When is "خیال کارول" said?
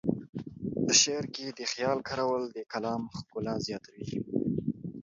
1.71-2.43